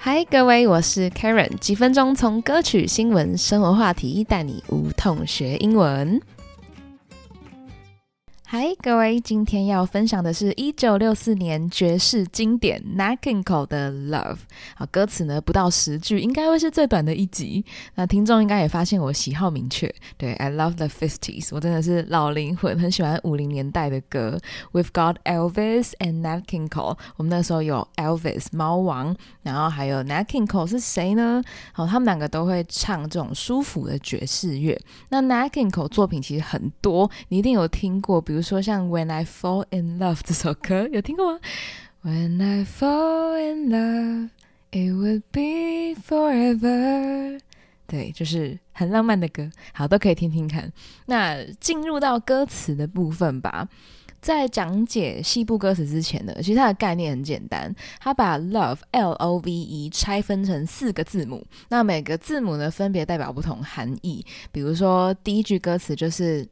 [0.00, 6.20] 嗨，各位，我是 Karen，几分钟从歌曲、新闻、生活话题带你无痛学英文。
[8.50, 14.38] 嗨，各位，今天要分享的是一九六四年爵士经典 Nat King Cole 的 Love。
[14.74, 17.62] 好，歌词呢不到十句，应该会是最短的一集。
[17.96, 24.38] 那听众应该也发现我喜好明确，对，I love the fifties，我真的是老灵魂，很喜欢五零年代的歌。
[24.72, 26.96] We've got Elvis and Nat King Cole。
[27.18, 31.42] 我们那时候有 Elvis 猫王，然后还有 Nat King Cole 是谁呢？
[31.72, 34.80] 好，他们两个都会唱这种舒服的爵士乐。
[35.10, 38.37] 那 Nat King Cole 作品其实很多，你一定有听过，比如。
[38.38, 41.40] 比如说像《When I Fall in Love》这首歌，有听过吗
[42.04, 44.28] ？When I fall in love,
[44.70, 47.40] it would be forever。
[47.88, 50.72] 对，就是很浪漫的歌，好，都可以听听看。
[51.06, 53.68] 那进入到歌词的部分吧。
[54.20, 64.24] 在讲解西部歌词之前呢，其实它的概念很简单，它把 love L O V E 拆分成四个字母，那每个字母呢分别代表不同含义。
[64.52, 66.46] 比如说第一句歌词就是。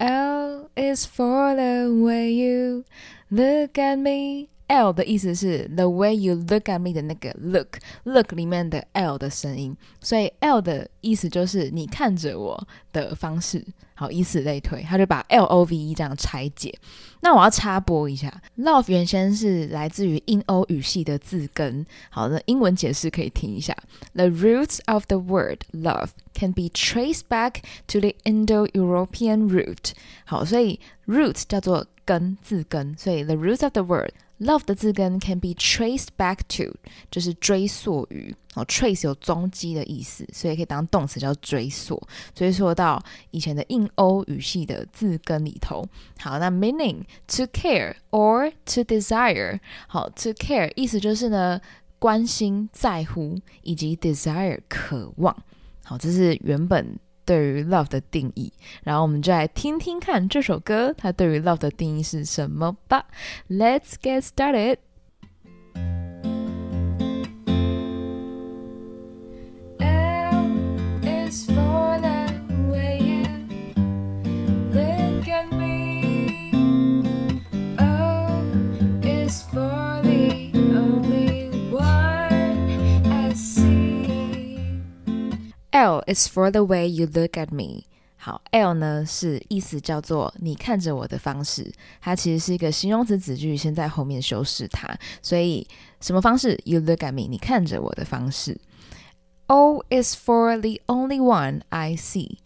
[0.00, 2.86] L is for the way you
[3.30, 4.48] look at me.
[4.70, 10.60] L 的意思是 the way you look at me 的那个 look look 里面的 L 的声音，所以 L
[10.60, 13.64] 的意思就是你看着我的方式。
[13.94, 16.72] 好，以此类推，他就把 L O V E 这样拆解。
[17.20, 21.84] 那我要插播一下，love 原先是来自于印欧语系的字根。
[22.08, 23.76] 好，那英文解释可以听一下
[24.14, 27.56] ：The roots of the word love can be traced back
[27.88, 29.90] to the Indo-European root。
[30.24, 34.12] 好，所以 root 叫做根字根，所以 the roots of the word。
[34.40, 36.74] Love 的字根 can be traced back to，
[37.10, 42.02] 就是追溯于哦，trace 有踪迹的意思，所以可以当动词叫追溯，
[42.34, 43.02] 追溯到
[43.32, 45.86] 以前的印欧语系的字根里头。
[46.18, 51.60] 好，那 meaning to care or to desire，好，to care 意思就是呢
[51.98, 55.36] 关心、在乎以及 desire 渴望。
[55.84, 56.98] 好，这是原本。
[57.30, 63.06] 对于 love 的定义，然后我们就来听听看这首歌，它对于 love 的定义是什么吧。
[63.48, 64.78] Let's get started.
[85.80, 87.84] L is for the way you look at me。
[88.16, 94.86] 好，L 呢是意思叫做你看着我的方式，它其实是一个形容词子句，先在后面修饰它。
[95.22, 95.66] 所以
[96.02, 98.60] 什么方式？You look at me，你看着我的方式。
[99.46, 102.36] O is for the only one I see。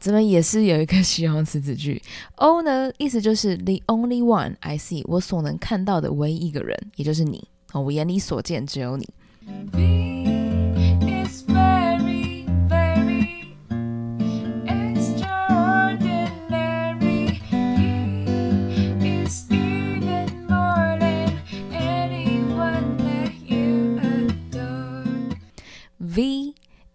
[0.00, 2.02] 这边也是有一个形容词子句。
[2.36, 7.46] O 呢，意思就是 the only one I see，我所能看到的唯一一个人，也就是你。
[7.74, 10.07] 我眼里所见只有你。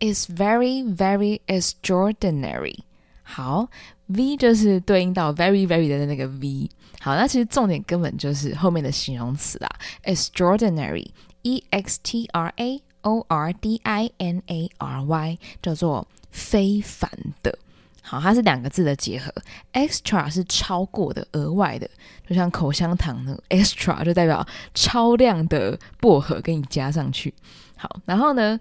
[0.04, 2.80] Is very very extraordinary。
[3.24, 3.70] 好
[4.08, 6.70] ，V 就是对应到 very very 的那个 V。
[7.00, 9.70] 好，那其实重点根本就是后面的形容词啦
[10.04, 17.10] ，extraordinary，e x t r a o r d i n a r y，叫做非凡
[17.42, 17.58] 的。
[18.02, 19.34] 好，它是两个字的结合
[19.72, 21.90] ，extra 是超过的、额外的，
[22.28, 27.34] 就像口香糖呢，extra 就代表超量的薄荷给你加上去。
[27.78, 28.60] 好，然后呢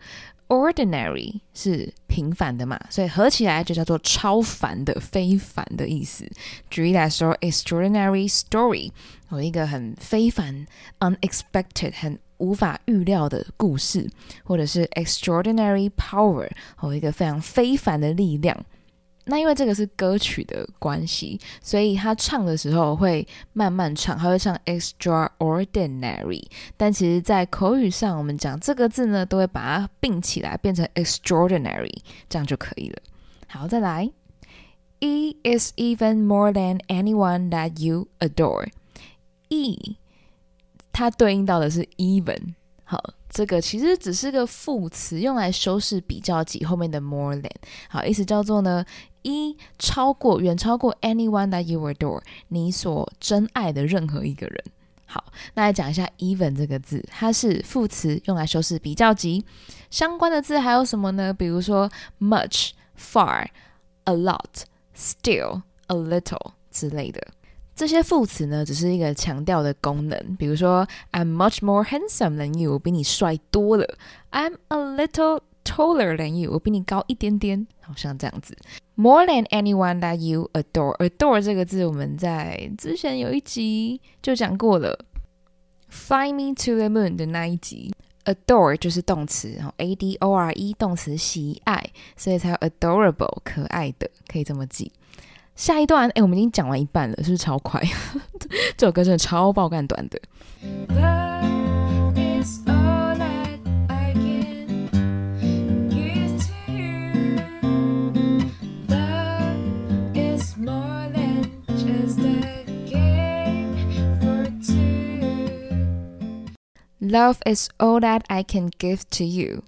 [0.49, 6.31] ？Ordinary 是平凡的嘛，所以合起来就叫做超凡的、非凡的意思。
[6.69, 8.91] 举例来说，extraordinary story
[9.31, 10.67] 有一个很非凡、
[11.01, 14.11] unexpected 很无法预料的故事，
[14.45, 16.51] 或者是 extraordinary power
[16.83, 18.65] 有一个非常非凡的力量。
[19.25, 26.43] 那因为这个是歌曲的关系，所以他唱的时候会慢慢唱，他会唱 extraordinary。
[26.77, 31.95] 但其实，在口语上，我们讲这个字呢，都会把它并起来，变成 extraordinary，
[32.29, 32.99] 这样就可以了。
[33.47, 34.11] 好，再来
[34.99, 38.69] ，E is even more than anyone that you adore。
[39.49, 39.97] E
[40.93, 42.55] 它对应到的是 even。
[42.85, 47.51] 好，这个其实只是个副词，用来修饰比较级后面的 more than。
[47.89, 48.85] 好，意思叫做呢。
[49.23, 54.65] 一超过远超过 anyone that you adore，你所真爱的任何一个人。
[55.07, 55.25] 好，
[55.55, 59.45] 那来讲一下 even 这个字，它是副词，用来修饰比较级。
[59.91, 61.33] 相关的字还有什么呢？
[61.33, 63.47] 比如说 much、far、
[64.05, 64.63] a lot、
[64.97, 67.21] still、a little 之类的。
[67.75, 70.37] 这些副词呢，只是一个强调的功能。
[70.37, 73.87] 比如说，I'm much more handsome than you，我比你帅多了。
[74.31, 75.41] I'm a little
[75.73, 78.57] taller than you，我比你高一点点，好像这样子。
[78.95, 85.07] More than anyone that you adore，adore 这个字我们在之前有一集就讲过了。
[85.89, 87.93] Fly me to the moon 的那一集
[88.25, 91.85] ，adore 就是动词，然后 a d o r e 动词喜爱，
[92.17, 94.91] 所以才有 adorable 可爱的，可以这么记。
[95.55, 97.83] 下一段，哎，我们已经讲完一半了，是不是超快？
[98.77, 100.19] 这首歌真的超爆干短的。
[117.13, 119.65] Love is all that I can give to you。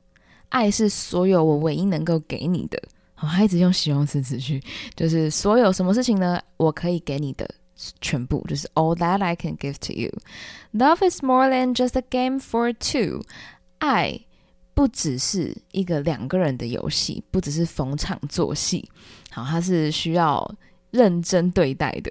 [0.48, 2.82] 爱是所有我唯一能够给你的。
[3.14, 4.62] 好，他一直用形容词词句，
[4.96, 6.40] 就是所有什么事情呢？
[6.56, 7.46] 我可以给你的
[8.00, 10.10] 全部，就是 all that I can give to you。
[10.72, 13.22] Love is more than just a game for two。
[13.76, 14.20] 爱
[14.72, 18.88] 不只是一个两个人的游戏，不只是逢场作戏。
[19.30, 20.50] 好，它是需要
[20.92, 22.10] 认真对待的。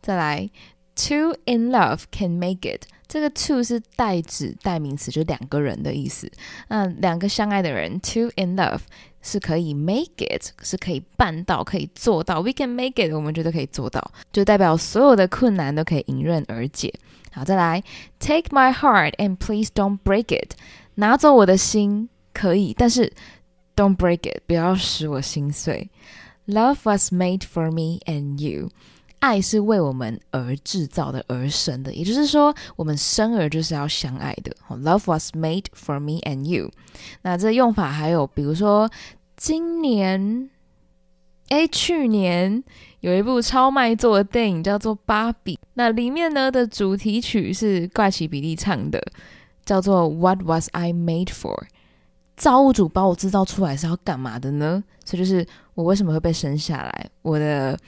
[0.00, 0.50] 再来
[0.94, 2.82] ，two in love can make it。
[3.08, 6.30] 这个 two 是代指代名词，就两个人的意思。
[6.68, 8.80] 那两个相爱的人，two in love。
[9.24, 12.40] 是可以 make it，是可以办到，可以做到。
[12.40, 16.92] We can make it，我们觉得可以做到，就代表所有的困难都可以迎刃而解。
[17.30, 17.84] 好，再来
[18.18, 20.56] ，Take my heart and please don't break it，
[20.96, 23.12] 拿走我的心可以，但是
[23.76, 25.88] don't break it，不要使我心碎。
[26.48, 28.70] Love was made for me and you。
[29.22, 34.52] 爱是为我们而制造的，而生的，也就是说，我们生而就是要相爱的。
[34.68, 36.68] Love was made for me and you。
[37.22, 38.90] 那这用法还有，比如说，
[39.36, 40.50] 今年，
[41.50, 42.64] 哎，去年
[42.98, 49.00] 有一部超卖座的电影叫做《芭比》，那里面呢的主题曲是怪奇比利唱的，
[49.64, 51.62] 叫做 What Was I Made For？
[52.36, 54.82] 造物主把我制造出来是要干嘛的呢？
[55.04, 57.08] 所以就是我为什么会被生下来？
[57.22, 57.78] 我的。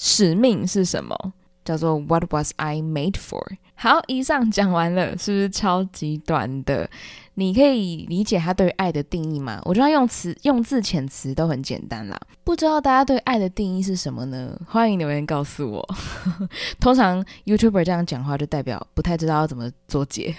[0.00, 1.32] 使命是什么？
[1.64, 3.44] 叫做 What was I made for？
[3.74, 6.88] 好，以上讲完了，是不是超级短的？
[7.34, 9.60] 你可以理解他对爱的定义吗？
[9.64, 12.18] 我觉得用词、用字遣词都很简单啦。
[12.42, 14.58] 不知道大家对爱的定义是什么呢？
[14.66, 15.88] 欢迎留言告诉我。
[16.80, 20.34] 通常 YouTuber 这样讲话，就代表不太知道要怎么做结。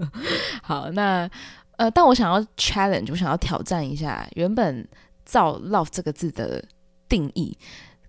[0.62, 1.30] 好，那
[1.76, 4.86] 呃，但我想要 challenge，我想要挑战一下原本
[5.24, 6.64] 造 love 这个字的
[7.08, 7.56] 定义。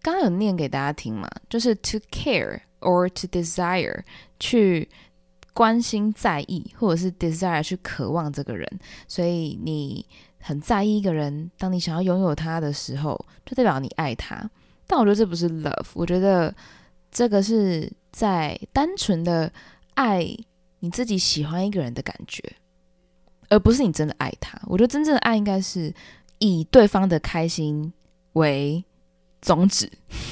[0.05, 1.27] 刚刚有念给大家听嘛？
[1.49, 4.03] 就是 to care or to desire，
[4.39, 4.87] 去
[5.51, 8.79] 关心、在意，或者是 desire 去渴望这个人。
[9.07, 10.05] 所以你
[10.39, 14.47] 很在意一个人，当你想要拥有他的时候，就代表你爱他。
[14.85, 16.53] 但我觉得这不是 love，我觉得
[17.09, 19.51] 这个是在单纯的
[19.95, 20.23] 爱
[20.81, 22.43] 你自己喜欢一个人的感觉，
[23.49, 24.61] 而不是你真的爱他。
[24.67, 25.91] 我觉得真正的爱应该是
[26.37, 27.91] 以对方的开心
[28.33, 28.85] 为。
[29.45, 29.87] 宗旨，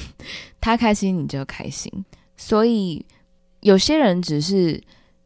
[0.60, 1.88] 他开心你就开心，
[2.36, 3.04] 所以
[3.60, 4.82] 有些人只是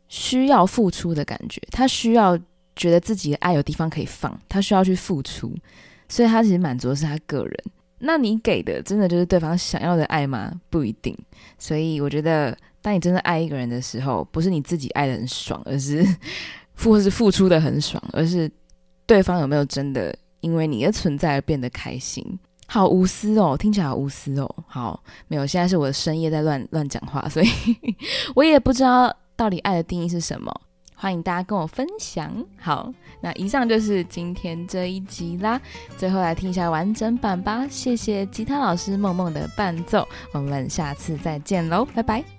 [0.08, 2.38] 需要付出的感觉，他需要
[2.76, 5.52] 觉得自己的爱有地方可以放，他需要去付出，
[6.08, 7.64] 所以他其实满足的是他个人。
[8.00, 10.52] 那你给的真的就是对方想要的爱吗？
[10.70, 11.16] 不一定。
[11.58, 16.06] 所以我觉得，当你真的爱一个人的时候，不是你自己爱的很爽，而是
[16.76, 18.48] 或是付出的很爽，而是
[19.04, 22.24] 对方有没有真的因为你的存在而变得开心。
[22.70, 24.54] 好无私哦，听起来好无私哦。
[24.66, 27.48] 好，没有，现在是我的深夜在乱乱讲话，所以
[28.34, 30.54] 我也不知道到底爱的定义是什么。
[30.94, 32.30] 欢迎大家跟我分享。
[32.60, 35.60] 好，那以上就是今天这一集啦。
[35.96, 37.66] 最后来听一下完整版吧。
[37.68, 42.37] 谢谢吉他老师梦梦的伴奏，我们下次再见喽，拜拜。